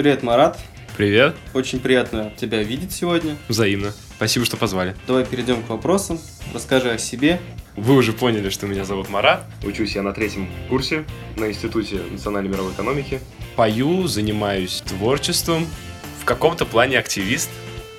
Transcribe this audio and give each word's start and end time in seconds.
Привет, 0.00 0.22
Марат. 0.22 0.58
Привет. 0.96 1.36
Очень 1.52 1.78
приятно 1.78 2.32
тебя 2.34 2.62
видеть 2.62 2.90
сегодня. 2.90 3.36
Взаимно. 3.48 3.92
Спасибо, 4.16 4.46
что 4.46 4.56
позвали. 4.56 4.96
Давай 5.06 5.26
перейдем 5.26 5.62
к 5.62 5.68
вопросам. 5.68 6.18
Расскажи 6.54 6.90
о 6.90 6.96
себе. 6.96 7.38
Вы 7.76 7.96
уже 7.96 8.14
поняли, 8.14 8.48
что 8.48 8.66
меня 8.66 8.86
зовут 8.86 9.10
Марат. 9.10 9.44
Учусь 9.62 9.96
я 9.96 10.00
на 10.00 10.14
третьем 10.14 10.48
курсе 10.70 11.04
на 11.36 11.50
Институте 11.50 11.96
национальной 12.10 12.48
мировой 12.48 12.72
экономики. 12.72 13.20
Пою, 13.56 14.06
занимаюсь 14.06 14.82
творчеством. 14.86 15.66
В 16.22 16.24
каком-то 16.24 16.64
плане 16.64 16.98
активист. 16.98 17.50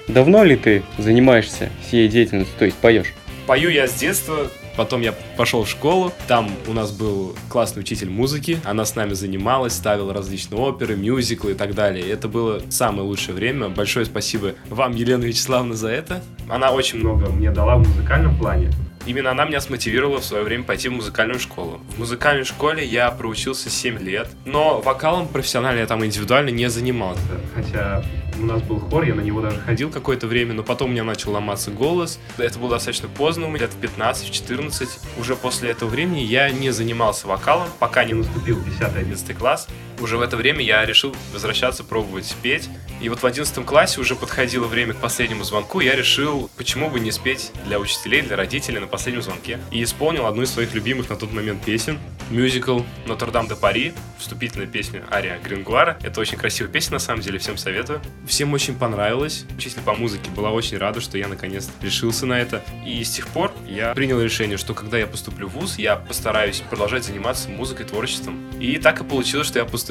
Давно 0.08 0.44
ли 0.44 0.56
ты 0.56 0.82
занимаешься 0.98 1.70
всей 1.86 2.08
деятельностью, 2.08 2.58
то 2.58 2.66
есть 2.66 2.78
поешь? 2.78 3.14
Пою 3.46 3.70
я 3.70 3.88
с 3.88 3.94
детства, 3.94 4.50
Потом 4.82 5.02
я 5.02 5.14
пошел 5.38 5.64
в 5.64 5.70
школу, 5.70 6.12
там 6.28 6.50
у 6.68 6.74
нас 6.74 6.92
был 6.92 7.36
классный 7.50 7.82
учитель 7.82 8.10
музыки, 8.10 8.60
она 8.66 8.84
с 8.84 8.96
нами 8.96 9.14
занималась, 9.14 9.74
ставила 9.74 10.12
различные 10.12 10.60
оперы, 10.60 10.96
мюзиклы 10.96 11.52
и 11.52 11.54
так 11.54 11.76
далее. 11.76 12.10
Это 12.10 12.28
было 12.28 12.64
самое 12.70 13.04
лучшее 13.04 13.36
время. 13.36 13.70
Большое 13.70 14.08
спасибо 14.08 14.56
вам, 14.70 14.96
Елена 14.96 15.24
Вячеславовна, 15.24 15.76
за 15.76 15.90
это. 15.90 16.24
Она 16.50 16.72
очень 16.72 16.98
много 16.98 17.30
мне 17.30 17.52
дала 17.52 17.76
в 17.76 17.88
музыкальном 17.88 18.36
плане. 18.36 18.72
Именно 19.06 19.32
она 19.32 19.46
меня 19.46 19.62
смотивировала 19.62 20.20
в 20.20 20.26
свое 20.26 20.44
время 20.44 20.64
пойти 20.64 20.90
в 20.90 20.94
музыкальную 20.94 21.40
школу. 21.40 21.82
В 21.96 22.00
музыкальной 22.00 22.44
школе 22.44 22.86
я 22.86 23.10
проучился 23.12 23.70
7 23.70 24.00
лет, 24.00 24.30
но 24.46 24.82
вокалом 24.82 25.28
профессионально 25.28 25.80
я 25.80 25.88
там 25.88 26.04
индивидуально 26.06 26.50
не 26.50 26.70
занимался. 26.70 27.22
Хотя 27.56 28.04
у 28.40 28.46
нас 28.46 28.62
был 28.62 28.80
хор, 28.80 29.04
я 29.04 29.16
на 29.16 29.22
него 29.22 29.42
даже 29.42 29.60
ходил 29.60 29.90
какое-то 29.90 30.28
время, 30.28 30.54
но 30.54 30.64
потом 30.64 30.90
у 30.90 30.94
меня 30.94 31.04
начал 31.04 31.32
ломаться 31.32 31.72
голос. 31.72 32.20
Это 32.38 32.60
было 32.60 32.72
достаточно 32.72 33.08
поздно, 33.08 33.46
у 33.46 33.50
меня 33.50 33.62
лет 33.62 33.72
в 33.72 33.80
15-14. 33.80 34.88
Уже 35.20 35.36
после 35.36 35.72
этого 35.72 35.90
времени 35.90 36.22
я 36.22 36.50
не 36.50 36.72
занимался 36.72 37.28
вокалом, 37.28 37.68
пока 37.80 38.04
не 38.04 38.14
наступил 38.14 38.60
10-11 38.60 39.34
класс. 39.34 39.68
Уже 40.02 40.18
в 40.18 40.22
это 40.22 40.36
время 40.36 40.64
я 40.64 40.84
решил 40.84 41.16
возвращаться, 41.32 41.84
пробовать 41.84 42.36
петь. 42.42 42.70
И 43.02 43.10
вот 43.10 43.22
в 43.22 43.26
11 43.26 43.64
классе 43.66 44.02
уже 44.02 44.16
подходило 44.16 44.66
время 44.66 44.96
к 44.96 44.98
последнему 44.98 45.44
звонку, 45.44 45.80
я 45.80 45.96
решил, 45.96 46.50
почему 46.58 46.90
бы 46.90 47.00
не 47.00 47.12
спеть 47.12 47.52
для 47.66 47.80
учителей, 47.80 48.24
для 48.24 48.36
родителей 48.36 48.80
на 48.80 48.88
последнем 48.88 49.22
звонке. 49.22 49.60
И 49.70 49.84
исполнил 49.84 50.26
одну 50.26 50.42
из 50.42 50.52
своих 50.52 50.74
любимых 50.74 51.10
на 51.10 51.16
тот 51.16 51.32
момент 51.32 51.64
песен. 51.64 52.00
Мюзикл 52.32 52.82
«Нотр-Дам 53.06 53.48
де 53.48 53.56
Пари», 53.56 53.94
вступительная 54.18 54.68
песня 54.68 55.04
Ария 55.12 55.40
Грингуара. 55.40 55.98
Это 56.02 56.20
очень 56.20 56.38
красивая 56.38 56.72
песня, 56.72 56.94
на 56.94 57.00
самом 57.00 57.22
деле, 57.22 57.38
всем 57.38 57.58
советую. 57.58 58.02
Всем 58.26 58.54
очень 58.54 58.76
понравилось. 58.76 59.46
Учитель 59.56 59.82
по 59.82 59.94
музыке 59.94 60.30
была 60.32 60.52
очень 60.52 60.78
рада, 60.78 61.02
что 61.02 61.18
я 61.18 61.28
наконец 61.28 61.70
решился 61.82 62.26
на 62.26 62.40
это. 62.40 62.64
И 62.86 63.04
с 63.04 63.12
тех 63.12 63.28
пор 63.28 63.52
я 63.68 63.94
принял 63.94 64.22
решение, 64.22 64.58
что 64.58 64.74
когда 64.74 64.98
я 64.98 65.08
поступлю 65.08 65.48
в 65.48 65.54
ВУЗ, 65.54 65.78
я 65.78 65.96
постараюсь 65.96 66.62
продолжать 66.62 67.04
заниматься 67.04 67.50
музыкой, 67.50 67.86
творчеством. 67.86 68.40
И 68.60 68.78
так 68.78 69.02
и 69.02 69.04
получилось, 69.04 69.48
что 69.48 69.60
я 69.60 69.66
поступил 69.66 69.91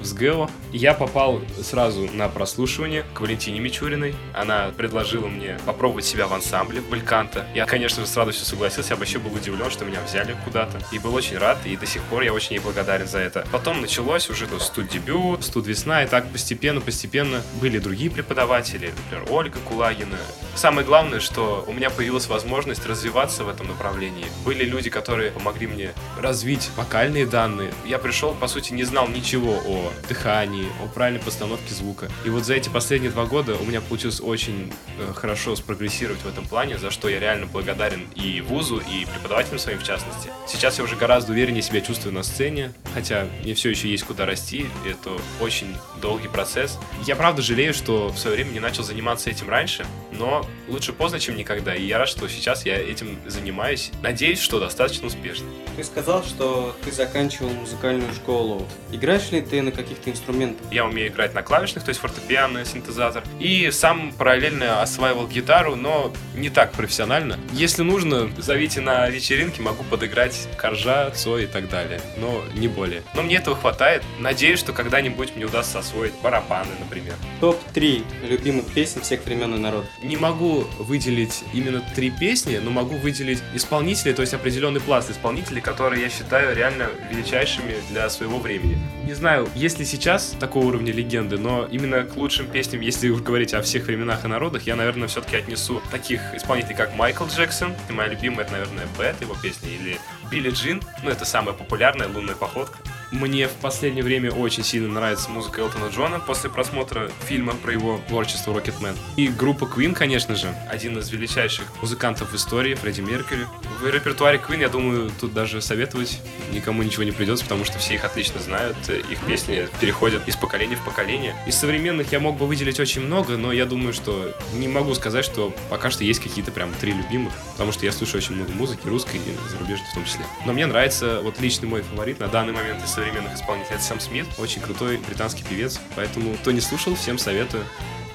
в 0.00 0.04
СГЭО. 0.04 0.50
Я 0.72 0.94
попал 0.94 1.40
сразу 1.62 2.08
на 2.12 2.28
прослушивание 2.28 3.04
к 3.14 3.20
Валентине 3.20 3.60
Мичуриной. 3.60 4.14
Она 4.34 4.70
предложила 4.76 5.26
мне 5.26 5.58
попробовать 5.66 6.04
себя 6.04 6.26
в 6.26 6.32
ансамбле 6.32 6.80
Бальканта. 6.80 7.46
Я, 7.54 7.66
конечно 7.66 8.02
же, 8.02 8.08
с 8.08 8.16
радостью 8.16 8.46
согласился. 8.46 8.94
Я 8.94 8.96
вообще 8.96 9.18
был 9.18 9.34
удивлен, 9.34 9.70
что 9.70 9.84
меня 9.84 10.00
взяли 10.06 10.36
куда-то. 10.44 10.80
И 10.92 10.98
был 10.98 11.14
очень 11.14 11.38
рад, 11.38 11.58
и 11.64 11.76
до 11.76 11.86
сих 11.86 12.02
пор 12.02 12.22
я 12.22 12.32
очень 12.32 12.56
ей 12.56 12.60
благодарен 12.60 13.06
за 13.06 13.18
это. 13.18 13.46
Потом 13.52 13.80
началось 13.80 14.30
уже 14.30 14.46
студ-дебют, 14.58 15.44
студ-весна, 15.44 16.04
и 16.04 16.06
так 16.06 16.28
постепенно-постепенно 16.30 17.42
были 17.60 17.78
другие 17.78 18.10
преподаватели, 18.10 18.92
например, 18.96 19.26
Ольга 19.30 19.58
Кулагина. 19.68 20.18
Самое 20.54 20.86
главное, 20.86 21.20
что 21.20 21.64
у 21.66 21.72
меня 21.72 21.90
появилась 21.90 22.26
возможность 22.26 22.86
развиваться 22.86 23.44
в 23.44 23.48
этом 23.48 23.68
направлении. 23.68 24.26
Были 24.44 24.64
люди, 24.64 24.90
которые 24.90 25.30
помогли 25.30 25.66
мне 25.66 25.92
развить 26.18 26.70
вокальные 26.76 27.26
данные. 27.26 27.72
Я 27.86 27.98
пришел, 27.98 28.34
по 28.34 28.46
сути, 28.46 28.72
не 28.72 28.84
знал 28.84 29.08
ничего 29.08 29.29
о 29.38 29.92
дыхании, 30.08 30.66
о 30.82 30.86
правильной 30.86 31.20
постановке 31.20 31.74
звука. 31.74 32.10
И 32.24 32.30
вот 32.30 32.44
за 32.44 32.54
эти 32.54 32.68
последние 32.68 33.10
два 33.10 33.26
года 33.26 33.56
у 33.56 33.64
меня 33.64 33.80
получилось 33.80 34.20
очень 34.20 34.72
э, 34.98 35.12
хорошо 35.14 35.56
спрогрессировать 35.56 36.20
в 36.20 36.28
этом 36.28 36.46
плане, 36.46 36.78
за 36.78 36.90
что 36.90 37.08
я 37.08 37.20
реально 37.20 37.46
благодарен 37.46 38.06
и 38.14 38.40
вузу, 38.40 38.78
и 38.78 39.06
преподавателям 39.06 39.58
своим 39.58 39.78
в 39.78 39.84
частности. 39.84 40.30
Сейчас 40.46 40.78
я 40.78 40.84
уже 40.84 40.96
гораздо 40.96 41.32
увереннее 41.32 41.62
себя 41.62 41.80
чувствую 41.80 42.14
на 42.14 42.22
сцене, 42.22 42.72
хотя 42.94 43.26
мне 43.42 43.54
все 43.54 43.70
еще 43.70 43.88
есть 43.88 44.04
куда 44.04 44.26
расти, 44.26 44.66
это 44.88 45.10
очень 45.40 45.74
долгий 46.00 46.28
процесс. 46.28 46.78
Я 47.06 47.16
правда 47.16 47.42
жалею, 47.42 47.74
что 47.74 48.08
в 48.08 48.18
свое 48.18 48.36
время 48.36 48.50
не 48.50 48.60
начал 48.60 48.82
заниматься 48.82 49.30
этим 49.30 49.48
раньше, 49.48 49.86
но 50.12 50.46
лучше 50.68 50.92
поздно, 50.92 51.20
чем 51.20 51.36
никогда. 51.36 51.74
И 51.74 51.84
я 51.84 51.98
рад, 51.98 52.08
что 52.08 52.28
сейчас 52.28 52.66
я 52.66 52.76
этим 52.76 53.18
занимаюсь. 53.26 53.90
Надеюсь, 54.02 54.40
что 54.40 54.60
достаточно 54.60 55.06
успешно. 55.06 55.46
Ты 55.76 55.84
сказал, 55.84 56.24
что 56.24 56.76
ты 56.84 56.92
заканчивал 56.92 57.50
музыкальную 57.50 58.12
школу. 58.14 58.66
Играешь 58.92 59.19
ли 59.30 59.40
ты 59.40 59.62
на 59.62 59.72
каких-то 59.72 60.10
инструментах? 60.10 60.66
Я 60.70 60.84
умею 60.84 61.08
играть 61.08 61.34
на 61.34 61.42
клавишных, 61.42 61.84
то 61.84 61.90
есть 61.90 62.00
фортепиано, 62.00 62.64
синтезатор. 62.64 63.22
И 63.38 63.70
сам 63.70 64.12
параллельно 64.12 64.82
осваивал 64.82 65.26
гитару, 65.26 65.76
но 65.76 66.12
не 66.34 66.50
так 66.50 66.72
профессионально. 66.72 67.38
Если 67.52 67.82
нужно, 67.82 68.30
зовите 68.38 68.80
на 68.80 69.08
вечеринки, 69.08 69.60
могу 69.60 69.84
подыграть 69.84 70.48
коржа, 70.56 71.10
цой 71.10 71.44
и 71.44 71.46
так 71.46 71.68
далее. 71.68 72.00
Но 72.16 72.42
не 72.54 72.68
более. 72.68 73.02
Но 73.14 73.22
мне 73.22 73.36
этого 73.36 73.56
хватает. 73.56 74.02
Надеюсь, 74.18 74.58
что 74.58 74.72
когда-нибудь 74.72 75.36
мне 75.36 75.44
удастся 75.44 75.78
освоить 75.78 76.14
барабаны, 76.22 76.70
например. 76.78 77.14
Топ-3 77.40 78.04
любимых 78.28 78.66
песен 78.72 79.02
всех 79.02 79.24
времен 79.24 79.54
и 79.54 79.58
народов. 79.58 79.88
Не 80.02 80.16
могу 80.16 80.66
выделить 80.78 81.44
именно 81.52 81.82
три 81.94 82.10
песни, 82.10 82.58
но 82.58 82.70
могу 82.70 82.96
выделить 82.96 83.42
исполнителей, 83.54 84.14
то 84.14 84.22
есть 84.22 84.34
определенный 84.34 84.80
пласт 84.80 85.10
исполнителей, 85.10 85.60
которые 85.60 86.02
я 86.02 86.08
считаю 86.08 86.54
реально 86.56 86.88
величайшими 87.10 87.74
для 87.90 88.08
своего 88.08 88.38
времени. 88.38 88.78
Не 89.10 89.14
знаю, 89.14 89.48
есть 89.56 89.80
ли 89.80 89.84
сейчас 89.84 90.36
такого 90.38 90.66
уровня 90.66 90.92
легенды, 90.92 91.36
но 91.36 91.66
именно 91.66 92.04
к 92.04 92.16
лучшим 92.16 92.46
песням, 92.46 92.80
если 92.80 93.08
уж 93.08 93.22
говорить 93.22 93.52
о 93.54 93.60
всех 93.60 93.86
временах 93.86 94.24
и 94.24 94.28
народах, 94.28 94.68
я, 94.68 94.76
наверное, 94.76 95.08
все-таки 95.08 95.34
отнесу 95.34 95.82
таких 95.90 96.20
исполнителей, 96.32 96.76
как 96.76 96.94
Майкл 96.94 97.24
Джексон, 97.26 97.74
и 97.88 97.92
моя 97.92 98.10
любимая, 98.10 98.44
это, 98.44 98.52
наверное, 98.52 98.86
Бет, 98.96 99.20
его 99.20 99.34
песня, 99.34 99.68
или 99.68 99.98
Билли 100.30 100.50
Джин, 100.50 100.80
ну, 101.02 101.10
это 101.10 101.24
самая 101.24 101.56
популярная 101.56 102.06
лунная 102.06 102.36
походка. 102.36 102.78
Мне 103.10 103.48
в 103.48 103.52
последнее 103.54 104.04
время 104.04 104.30
очень 104.30 104.62
сильно 104.62 104.88
нравится 104.88 105.30
музыка 105.30 105.62
Элтона 105.62 105.86
Джона 105.86 106.20
после 106.20 106.48
просмотра 106.48 107.10
фильма 107.26 107.54
про 107.54 107.72
его 107.72 108.00
творчество 108.06 108.52
Rocketman. 108.52 108.96
И 109.16 109.26
группа 109.26 109.64
Queen, 109.64 109.94
конечно 109.94 110.36
же, 110.36 110.54
один 110.70 110.96
из 110.98 111.10
величайших 111.10 111.66
музыкантов 111.82 112.32
в 112.32 112.36
истории, 112.36 112.74
Фредди 112.74 113.00
Меркьюри. 113.00 113.46
В 113.80 113.86
репертуаре 113.88 114.38
Queen, 114.38 114.60
я 114.60 114.68
думаю, 114.68 115.10
тут 115.20 115.32
даже 115.32 115.60
советовать 115.60 116.20
никому 116.52 116.82
ничего 116.84 117.02
не 117.02 117.10
придется, 117.10 117.44
потому 117.44 117.64
что 117.64 117.78
все 117.78 117.94
их 117.94 118.04
отлично 118.04 118.40
знают, 118.40 118.76
их 118.88 119.18
песни 119.26 119.66
переходят 119.80 120.26
из 120.28 120.36
поколения 120.36 120.76
в 120.76 120.84
поколение. 120.84 121.34
Из 121.46 121.56
современных 121.56 122.12
я 122.12 122.20
мог 122.20 122.36
бы 122.36 122.46
выделить 122.46 122.78
очень 122.78 123.02
много, 123.02 123.36
но 123.36 123.52
я 123.52 123.66
думаю, 123.66 123.92
что 123.92 124.36
не 124.54 124.68
могу 124.68 124.94
сказать, 124.94 125.24
что 125.24 125.52
пока 125.68 125.90
что 125.90 126.04
есть 126.04 126.20
какие-то 126.20 126.52
прям 126.52 126.72
три 126.74 126.92
любимых, 126.92 127.32
потому 127.52 127.72
что 127.72 127.84
я 127.86 127.92
слушаю 127.92 128.18
очень 128.22 128.36
много 128.36 128.52
музыки, 128.52 128.86
русской 128.86 129.16
и 129.16 129.50
зарубежной 129.50 129.88
в 129.90 129.94
том 129.94 130.04
числе. 130.04 130.24
Но 130.46 130.52
мне 130.52 130.66
нравится 130.66 131.20
вот 131.22 131.40
личный 131.40 131.68
мой 131.68 131.82
фаворит 131.82 132.20
на 132.20 132.28
данный 132.28 132.52
момент 132.52 132.84
из 132.84 132.90
современных 133.00 133.34
исполнителей. 133.34 133.76
Это 133.76 133.84
Сэм 133.84 133.98
Смит, 133.98 134.26
очень 134.36 134.60
крутой 134.60 134.98
британский 134.98 135.42
певец. 135.42 135.80
Поэтому, 135.96 136.34
кто 136.34 136.50
не 136.50 136.60
слушал, 136.60 136.94
всем 136.94 137.16
советую. 137.18 137.64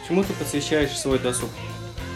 Чему 0.08 0.24
ты 0.24 0.34
посвящаешь 0.34 0.96
свой 0.96 1.18
досуг? 1.18 1.50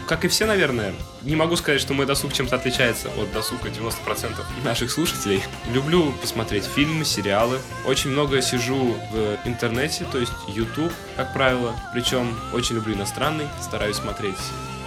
Как 0.06 0.24
и 0.24 0.28
все, 0.28 0.46
наверное, 0.46 0.94
не 1.22 1.34
могу 1.34 1.56
сказать, 1.56 1.80
что 1.80 1.94
мой 1.94 2.06
досуг 2.06 2.32
чем-то 2.32 2.56
отличается 2.56 3.08
от 3.16 3.32
досуга 3.32 3.68
90% 3.68 4.34
наших 4.64 4.90
слушателей. 4.92 5.42
Люблю 5.72 6.12
посмотреть 6.20 6.64
фильмы, 6.64 7.04
сериалы. 7.04 7.58
Очень 7.86 8.10
много 8.10 8.40
сижу 8.40 8.96
в 9.12 9.38
интернете, 9.44 10.04
то 10.10 10.18
есть 10.18 10.32
YouTube, 10.48 10.92
как 11.16 11.32
правило. 11.32 11.74
Причем 11.92 12.38
очень 12.52 12.76
люблю 12.76 12.94
иностранный, 12.94 13.48
стараюсь 13.60 13.96
смотреть 13.96 14.38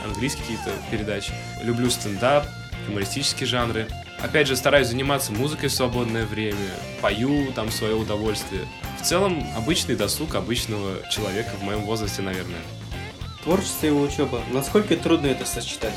английские 0.06 0.44
какие-то 0.44 0.72
передачи. 0.90 1.34
Люблю 1.62 1.90
стендап, 1.90 2.46
юмористические 2.88 3.48
жанры. 3.48 3.88
Опять 4.22 4.47
же, 4.47 4.56
стараюсь 4.56 4.88
заниматься 4.88 5.32
музыкой 5.32 5.70
в 5.70 5.73
свободное 5.73 6.26
время, 6.26 6.72
пою 7.02 7.52
там 7.53 7.70
свое 7.72 7.96
удовольствие. 7.96 8.61
В 8.99 9.03
целом, 9.03 9.46
обычный 9.55 9.96
досуг 9.96 10.35
обычного 10.35 11.08
человека 11.09 11.52
в 11.59 11.64
моем 11.64 11.82
возрасте, 11.82 12.22
наверное. 12.22 12.61
Творчество 13.43 13.88
и 13.88 13.91
учеба. 13.91 14.41
Насколько 14.52 14.96
трудно 14.96 15.28
это 15.28 15.46
сочетать? 15.46 15.93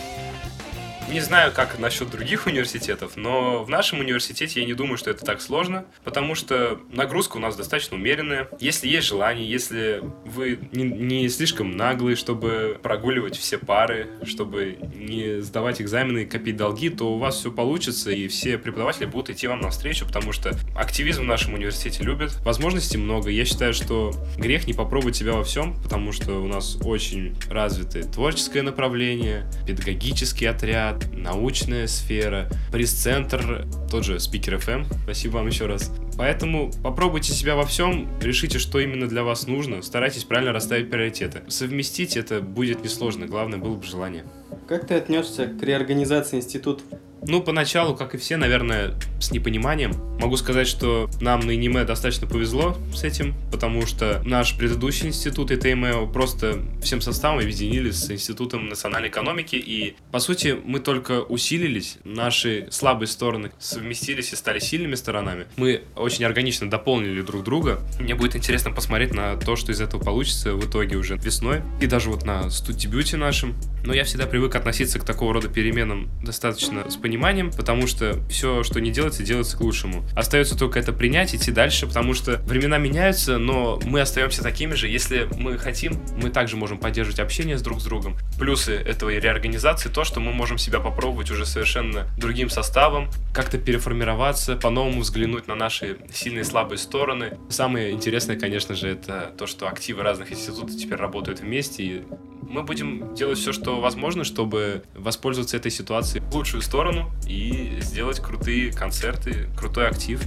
Не 1.09 1.21
знаю, 1.21 1.53
как 1.53 1.79
насчет 1.79 2.11
других 2.11 2.47
университетов, 2.47 3.13
но 3.17 3.63
в 3.63 3.71
нашем 3.71 4.01
университете 4.01 4.61
я 4.61 4.67
не 4.67 4.75
думаю, 4.75 4.99
что 4.99 5.11
это 5.11 5.25
так 5.25 5.41
сложно, 5.41 5.85
потому 6.03 6.35
что 6.35 6.81
нагрузка 6.91 7.37
у 7.37 7.41
нас 7.41 7.55
достаточно 7.55 7.97
умеренная. 7.97 8.49
Если 8.59 8.89
есть 8.89 9.07
желание, 9.07 9.49
если 9.49 10.03
вы 10.25 10.59
не, 10.73 10.83
не 10.83 11.29
слишком 11.29 11.77
наглые, 11.77 12.17
чтобы 12.17 12.81
прогуливать 12.83 13.39
все 13.39 13.57
пары, 13.57 14.09
чтобы 14.25 14.79
не 14.95 15.41
сдавать 15.43 15.81
экзамены 15.81 16.25
и 16.25 16.27
копить 16.27 16.57
долги, 16.57 16.91
то 16.91 17.15
у 17.15 17.19
вас 17.19 17.37
все 17.37 17.53
получится, 17.53 18.11
и 18.11 18.27
все 18.27 18.59
преподаватели 18.59 19.07
будут 19.07 19.31
идти 19.31 19.47
вам 19.47 19.61
навстречу, 19.61 20.07
потому 20.07 20.33
что 20.33 20.59
активизм 20.75 21.23
в 21.23 21.27
нашем 21.27 21.55
университете 21.55 22.03
любят. 22.03 22.35
Возможностей 22.45 22.99
много. 22.99 23.31
Я 23.31 23.45
считаю, 23.45 23.75
что 23.75 24.13
грех 24.37 24.67
не 24.67 24.75
попробовать 24.75 25.17
себя 25.17 25.35
во 25.35 25.45
всем, 25.45 25.81
потому 25.83 26.11
что 26.11 26.43
у 26.43 26.49
нас 26.49 26.77
очень 26.83 27.37
развитое 27.49 28.03
творческое 28.03 28.63
направление, 28.63 29.49
педагогический 29.67 30.47
отряд, 30.47 30.96
научная 31.13 31.87
сфера, 31.87 32.49
пресс-центр, 32.73 33.67
тот 33.91 34.05
же 34.05 34.17
Speaker 34.17 34.61
FM, 34.61 34.87
спасибо 35.05 35.37
вам 35.37 35.49
еще 35.49 35.67
раз. 35.67 35.93
Поэтому 36.17 36.71
попробуйте 36.83 37.33
себя 37.33 37.57
во 37.57 37.67
всем, 37.67 38.09
решите, 38.21 38.59
что 38.59 38.81
именно 38.81 39.07
для 39.07 39.23
вас 39.23 39.47
нужно, 39.47 39.83
старайтесь 39.83 40.25
правильно 40.25 40.53
расставить 40.53 40.91
приоритеты. 40.91 41.43
Совместить 41.49 42.17
это 42.17 42.41
будет 42.41 42.83
несложно, 42.83 43.27
главное 43.27 43.59
было 43.59 43.77
бы 43.77 43.85
желание. 43.85 44.25
Как 44.69 44.87
ты 44.87 44.95
отнесся 44.95 45.47
к 45.47 45.63
реорганизации 45.63 46.39
института? 46.39 46.83
Ну, 47.29 47.43
поначалу, 47.43 47.97
как 47.97 48.15
и 48.15 48.19
все, 48.19 48.37
наверное, 48.37 48.95
с 49.21 49.33
непониманием. 49.33 49.93
Могу 50.19 50.37
сказать, 50.37 50.67
что 50.67 51.11
нам 51.21 51.41
на 51.41 51.55
ИНИМЕ 51.55 51.85
достаточно 51.85 52.27
повезло 52.27 52.77
с 52.95 53.05
этим, 53.05 53.35
потому 53.53 53.87
что 53.87 54.23
наш 54.25 54.57
предыдущий 54.57 55.09
институт 55.09 55.51
ИТМЭО 55.51 56.07
просто 56.07 56.61
всем 56.83 57.01
составом 57.01 57.39
объединили 57.39 57.91
с 57.91 58.11
Институтом 58.11 58.69
национальной 58.69 59.09
экономики, 59.09 59.57
и, 59.57 59.95
по 60.11 60.19
сути, 60.19 60.57
мы 60.65 60.81
только 60.81 61.23
усилились, 61.23 61.99
наши 62.05 62.69
слабые 62.71 63.09
стороны 63.09 63.53
совместились 63.59 64.33
и 64.33 64.37
стали 64.37 64.59
сильными 64.59 64.95
сторонами. 64.95 65.47
Мы 65.57 65.83
очень 65.97 66.25
органично 66.25 66.71
дополнили 66.71 67.21
друг 67.21 67.45
друга. 67.45 67.81
Мне 68.01 68.15
будет 68.15 68.37
интересно 68.37 68.71
посмотреть 68.73 69.13
на 69.13 69.37
то, 69.37 69.57
что 69.57 69.73
из 69.73 69.81
этого 69.81 70.03
получится 70.03 70.55
в 70.55 70.69
итоге 70.69 70.97
уже 70.97 71.17
весной, 71.17 71.63
и 71.81 71.87
даже 71.87 72.11
вот 72.11 72.25
на 72.25 72.51
студебюте 72.51 73.17
нашем. 73.17 73.55
Но 73.85 73.95
я 73.95 74.05
всегда 74.05 74.27
привык 74.27 74.55
относиться 74.57 74.99
к 74.99 75.05
такого 75.05 75.35
рода 75.35 75.49
переменам 75.49 76.09
достаточно 76.23 76.91
с 76.91 76.97
пониманием, 76.97 77.53
потому 77.53 77.87
что 77.87 78.19
все, 78.29 78.65
что 78.65 78.81
не 78.81 78.91
делается, 78.91 79.23
делается 79.23 79.57
к 79.57 79.61
лучшему. 79.61 80.06
Остается 80.15 80.57
только 80.57 80.79
это 80.79 80.93
принять, 80.93 81.35
идти 81.35 81.51
дальше, 81.51 81.87
потому 81.87 82.15
что 82.15 82.37
времена 82.47 82.79
меняются, 82.79 83.39
но 83.39 83.79
мы 83.85 84.01
остаемся 84.01 84.43
такими 84.43 84.75
же. 84.75 84.89
Если 84.89 85.29
мы 85.37 85.59
хотим, 85.59 86.01
мы 86.23 86.31
также 86.31 86.57
можем 86.57 86.79
поддерживать 86.79 87.21
общение 87.21 87.59
с 87.59 87.63
друг 87.63 87.81
с 87.81 87.85
другом. 87.85 88.17
Плюсы 88.39 88.75
этого 88.75 89.11
реорганизации 89.11 89.89
то, 89.89 90.05
что 90.05 90.21
мы 90.21 90.33
можем 90.33 90.59
себя 90.59 90.81
попробовать 90.81 91.31
уже 91.31 91.45
совершенно 91.47 92.07
другим 92.17 92.51
составом, 92.51 93.11
как-то 93.33 93.59
переформироваться, 93.59 94.57
по-новому 94.57 95.01
взглянуть 95.01 95.49
на 95.49 95.55
наши 95.55 95.99
сильные 96.13 96.43
и 96.43 96.45
слабые 96.45 96.79
стороны. 96.79 97.39
Самое 97.49 97.91
интересное, 97.91 98.39
конечно 98.39 98.75
же, 98.75 98.89
это 98.89 99.33
то, 99.37 99.47
что 99.47 99.69
активы 99.69 100.03
разных 100.03 100.33
институтов 100.33 100.77
теперь 100.77 100.99
работают 100.99 101.41
вместе, 101.41 101.83
и 101.83 102.03
мы 102.49 102.63
будем 102.63 103.15
делать 103.15 103.39
все, 103.39 103.53
что 103.53 103.81
возможно, 103.81 104.25
чтобы 104.25 104.85
воспользоваться 104.95 105.57
этой 105.57 105.71
ситуацией 105.71 106.23
в 106.31 106.35
лучшую 106.35 106.63
сторону 106.63 107.11
и 107.29 107.79
сделать 107.81 108.21
крутые 108.21 108.73
концерты, 108.73 109.49
крутой 109.57 109.89
актив. 109.89 110.23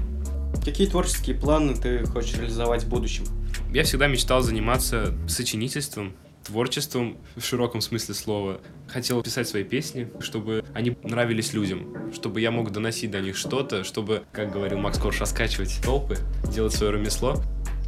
Какие 0.64 0.88
творческие 0.88 1.36
планы 1.36 1.76
ты 1.76 2.06
хочешь 2.06 2.36
реализовать 2.38 2.84
в 2.84 2.90
будущем? 2.90 3.26
Я 3.72 3.84
всегда 3.84 4.08
мечтал 4.08 4.42
заниматься 4.42 5.14
сочинительством, 5.28 6.14
творчеством 6.44 7.18
в 7.36 7.44
широком 7.44 7.82
смысле 7.82 8.16
слова. 8.16 8.62
Хотел 8.88 9.22
писать 9.22 9.48
свои 9.48 9.64
песни, 9.64 10.10
чтобы 10.20 10.66
они 10.74 10.98
нравились 11.04 11.54
людям, 11.54 12.12
чтобы 12.14 12.42
я 12.42 12.52
мог 12.52 12.72
доносить 12.72 13.12
до 13.12 13.22
них 13.22 13.38
что-то, 13.38 13.84
чтобы, 13.84 14.24
как 14.32 14.52
говорил 14.52 14.80
Макс 14.80 14.98
Корж, 14.98 15.20
раскачивать 15.20 15.80
толпы, 15.84 16.18
делать 16.52 16.74
свое 16.74 16.94
ремесло. 16.94 17.36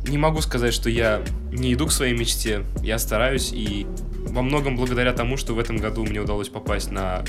Не 0.07 0.18
могу 0.18 0.42
сказать, 0.42 0.74
что 0.74 0.89
я 0.89 1.21
не 1.51 1.74
иду 1.74 1.88
к 1.88 1.92
своей 1.92 2.18
мечте, 2.18 2.63
я 2.81 2.98
стараюсь, 2.98 3.51
и 3.53 3.86
во 4.25 4.42
многом 4.42 4.75
благодаря 4.75 5.13
тому, 5.13 5.38
что 5.38 5.53
в 5.53 5.59
этом 5.59 5.77
году 5.77 6.03
мне 6.03 6.19
удалось 6.19 6.50
попасть 6.50 6.92
на 6.92 7.24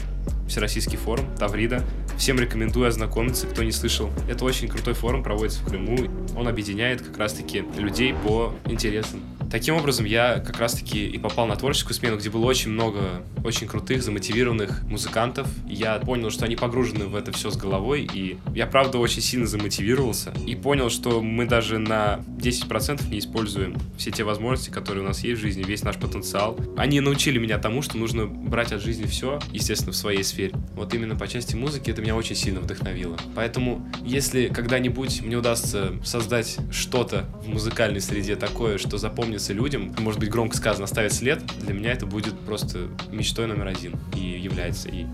Всероссийский 0.49 0.99
форум 0.99 1.27
Таврида. 1.39 1.83
Всем 2.19 2.39
рекомендую 2.39 2.89
ознакомиться, 2.89 3.47
кто 3.47 3.63
не 3.63 3.73
слышал. 3.73 4.11
Это 4.29 4.45
очень 4.45 4.69
крутой 4.69 4.95
форум, 4.95 5.23
проводится 5.23 5.61
в 5.61 5.67
Крыму. 5.67 5.97
Он 6.37 6.47
объединяет 6.47 7.03
как 7.03 7.19
раз-таки 7.19 7.65
людей 7.77 8.15
по 8.25 8.55
интересам. 8.67 9.21
Таким 9.53 9.77
образом, 9.77 10.07
я 10.07 10.39
как 10.39 10.59
раз-таки 10.59 11.07
и 11.07 11.19
попал 11.19 11.47
на 11.47 11.57
творческую 11.57 11.93
смену, 11.93 12.17
где 12.17 12.31
было 12.31 12.47
очень 12.47 12.71
много 12.71 13.23
очень 13.45 13.67
крутых, 13.67 14.03
замотивированных 14.03 14.83
музыкантов. 14.85 15.47
Я 15.67 15.99
понял, 15.99 16.31
что 16.31 16.47
они 16.47 16.57
погружены 16.57 17.05
в 17.05 17.15
это 17.15 17.33
все 17.33 17.51
с 17.51 17.57
головой, 17.59 18.09
и 18.15 18.39
я, 18.55 18.67
правда, 18.67 18.97
очень 18.97 19.21
сильно 19.21 19.47
замотивировался. 19.47 20.33
И 20.47 20.55
понял, 20.55 20.89
что 20.89 21.21
мы 21.21 21.45
даже 21.45 21.77
на 21.77 22.21
10% 22.39 23.11
не 23.11 23.19
используем 23.19 23.77
все 23.99 24.11
те 24.11 24.25
возможности, 24.25 24.71
которые 24.71 25.05
у 25.05 25.07
нас 25.07 25.23
есть 25.23 25.39
в 25.39 25.43
жизни, 25.43 25.63
весь 25.65 25.83
наш 25.83 25.97
потенциал. 25.97 26.59
Они 26.79 27.01
научили 27.01 27.39
меня 27.39 27.59
тому, 27.59 27.83
что 27.83 27.99
нужно 27.99 28.25
брать 28.25 28.73
от 28.73 28.81
жизни 28.81 29.05
все, 29.05 29.39
естественно, 29.53 29.93
в 29.93 29.97
своей 29.97 30.25
сфере. 30.25 30.55
Вот 30.75 30.95
именно 30.95 31.15
по 31.15 31.29
части 31.29 31.57
музыки 31.57 31.91
это 31.91 32.01
меня 32.01 32.17
очень 32.17 32.37
сильно 32.37 32.61
вдохновило. 32.61 33.19
Поэтому, 33.35 33.87
если 34.03 34.49
когда-нибудь 34.49 35.21
мне 35.21 35.37
удастся 35.37 35.93
создать 36.03 36.57
что-то 36.71 37.27
в 37.45 37.49
музыкальной 37.51 38.01
среде 38.01 38.37
такое, 38.37 38.79
что 38.79 38.97
запомнится 38.97 39.42
нравится 39.43 39.53
людям, 39.53 39.95
может 39.99 40.21
быть, 40.21 40.31
громко 40.31 40.57
сказано, 40.57 40.85
оставить 40.85 41.13
след, 41.13 41.43
для 41.61 41.75
меня 41.75 41.93
это 41.93 42.07
будет 42.07 42.39
просто 42.41 42.89
мечтой 43.11 43.47
номер 43.47 43.69
один 43.69 43.95
и 44.15 44.21
является. 44.21 44.89
И 44.89 45.07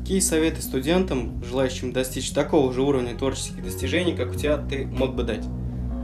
Какие 0.00 0.20
советы 0.20 0.62
студентам, 0.62 1.44
желающим 1.44 1.92
достичь 1.92 2.30
такого 2.30 2.72
же 2.72 2.80
уровня 2.80 3.14
творческих 3.14 3.62
достижений, 3.62 4.16
как 4.16 4.30
у 4.30 4.34
тебя, 4.34 4.56
ты 4.56 4.86
мог 4.86 5.14
бы 5.14 5.22
дать? 5.22 5.44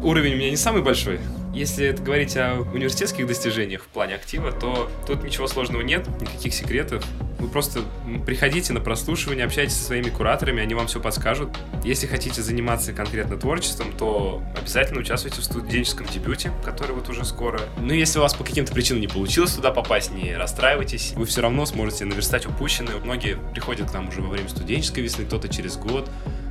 Уровень 0.02 0.34
у 0.34 0.36
меня 0.36 0.50
не 0.50 0.56
самый 0.56 0.82
большой, 0.82 1.20
если 1.54 1.86
это 1.86 2.02
говорить 2.02 2.36
о 2.36 2.60
университетских 2.74 3.26
достижениях 3.26 3.84
в 3.84 3.86
плане 3.86 4.16
актива, 4.16 4.52
то 4.52 4.90
тут 5.06 5.24
ничего 5.24 5.46
сложного 5.46 5.80
нет, 5.80 6.06
никаких 6.20 6.52
секретов. 6.52 7.02
Вы 7.38 7.48
просто 7.48 7.80
приходите 8.26 8.72
на 8.72 8.80
прослушивание, 8.80 9.44
общайтесь 9.44 9.74
со 9.74 9.84
своими 9.84 10.08
кураторами, 10.08 10.62
они 10.62 10.74
вам 10.74 10.86
все 10.86 11.00
подскажут. 11.00 11.50
Если 11.84 12.06
хотите 12.06 12.42
заниматься 12.42 12.92
конкретно 12.92 13.36
творчеством, 13.36 13.92
то 13.98 14.42
обязательно 14.58 15.00
участвуйте 15.00 15.40
в 15.40 15.44
студенческом 15.44 16.06
дебюте, 16.06 16.52
который 16.64 16.94
вот 16.94 17.08
уже 17.08 17.24
скоро. 17.24 17.60
Ну, 17.78 17.92
если 17.92 18.18
у 18.18 18.22
вас 18.22 18.34
по 18.34 18.44
каким-то 18.44 18.72
причинам 18.72 19.00
не 19.00 19.08
получилось 19.08 19.52
туда 19.52 19.70
попасть, 19.70 20.12
не 20.12 20.36
расстраивайтесь. 20.36 21.12
Вы 21.16 21.26
все 21.26 21.42
равно 21.42 21.66
сможете 21.66 22.04
наверстать 22.04 22.46
упущенное. 22.46 22.96
Многие 22.96 23.36
приходят 23.52 23.90
к 23.90 23.94
нам 23.94 24.08
уже 24.08 24.20
во 24.20 24.28
время 24.28 24.48
студенческой 24.48 25.00
весны, 25.00 25.24
кто-то 25.24 25.48
через 25.48 25.76
год. 25.76 26.08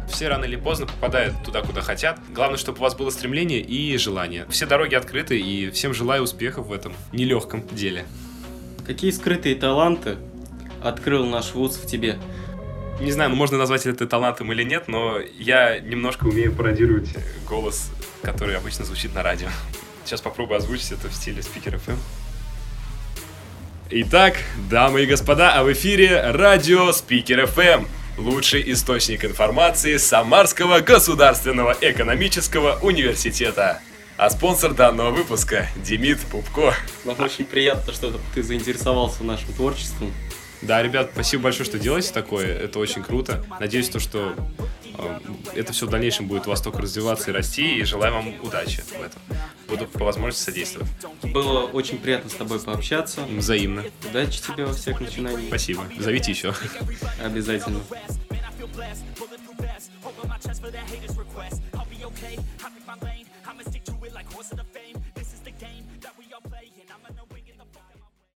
Все 0.10 0.28
рано 0.28 0.46
или 0.46 0.58
поздно 0.58 0.86
попадают 0.86 1.34
туда, 1.44 1.62
куда 1.62 1.82
хотят. 1.82 2.20
Главное, 2.34 2.58
чтобы 2.58 2.80
у 2.80 2.82
вас 2.82 2.94
было 2.94 3.10
стремление 3.10 3.62
и 3.62 3.98
желание. 3.98 4.46
Все 4.50 4.66
дороги 4.66 4.96
открыты, 4.96 5.40
и 5.40 5.72
всем 5.72 5.94
желаю 5.94 6.24
успехов 6.24 6.68
в 6.68 6.74
этом 6.74 6.94
нелегком 7.14 7.66
деле. 7.70 8.06
Какие 8.86 9.12
скрытые 9.12 9.56
таланты 9.56 10.18
открыл 10.84 11.26
наш 11.26 11.54
вуз 11.54 11.78
в 11.78 11.86
тебе? 11.86 12.20
Не 13.00 13.12
знаю, 13.12 13.32
ну, 13.32 13.36
можно 13.36 13.58
назвать 13.58 13.86
это 13.86 14.06
талантом 14.08 14.52
или 14.52 14.64
нет, 14.64 14.88
но 14.88 15.20
я 15.20 15.80
немножко 15.80 16.26
умею 16.26 16.54
пародировать 16.54 17.10
голос, 17.48 17.92
который 18.22 18.56
обычно 18.56 18.86
звучит 18.86 19.14
на 19.16 19.24
радио. 19.24 19.48
Сейчас 20.06 20.22
попробую 20.22 20.58
озвучить 20.58 20.92
это 20.92 21.10
в 21.10 21.14
стиле 21.14 21.42
спикер 21.42 21.76
FM. 21.76 21.98
Итак, 23.90 24.38
дамы 24.70 25.04
и 25.04 25.06
господа, 25.06 25.54
а 25.54 25.64
в 25.64 25.72
эфире 25.72 26.32
радио 26.32 26.92
Спикер 26.92 27.44
FM 27.44 27.88
лучший 28.18 28.72
источник 28.72 29.26
информации 29.26 29.98
Самарского 29.98 30.80
государственного 30.80 31.76
экономического 31.80 32.80
университета. 32.82 33.82
А 34.18 34.30
спонсор 34.30 34.74
данного 34.74 35.10
выпуска– 35.12 35.68
Демид 35.76 36.20
Пупко. 36.22 36.74
Нам 37.04 37.20
очень 37.20 37.46
приятно, 37.46 37.92
что 37.92 38.14
ты 38.34 38.44
заинтересовался 38.44 39.24
нашим 39.24 39.52
творчеством. 39.54 40.14
Да, 40.66 40.82
ребят, 40.82 41.12
спасибо 41.14 41.44
большое, 41.44 41.66
что 41.66 41.80
делаете 41.80 42.12
такое. 42.14 42.48
Это 42.48 42.80
очень 42.80 43.04
круто. 43.04 43.46
Надеюсь, 43.60 43.90
то, 43.90 44.00
что 44.00 44.36
э, 44.98 45.20
это 45.56 45.74
все 45.74 45.88
в 45.88 45.90
дальнейшем 45.90 46.28
будет 46.28 46.48
у 46.48 46.50
вас 46.52 46.62
только 46.62 46.82
развиваться 46.82 47.32
и 47.32 47.34
расти. 47.34 47.80
И 47.80 47.84
желаю 47.84 48.14
вам 48.14 48.34
удачи 48.42 48.82
в 48.82 49.02
этом. 49.02 49.22
Буду 49.68 49.88
по 49.88 50.06
возможности 50.06 50.46
содействовать. 50.46 50.90
Было 51.24 51.64
очень 51.64 51.98
приятно 51.98 52.30
с 52.30 52.34
тобой 52.34 52.60
пообщаться. 52.60 53.22
Взаимно. 53.26 53.84
Удачи 54.10 54.42
тебе 54.42 54.66
во 54.66 54.74
всех 54.74 55.02
начинаниях. 55.02 55.48
Спасибо. 55.48 55.84
Зовите 56.00 56.32
еще. 56.32 56.54
Обязательно. 57.24 57.82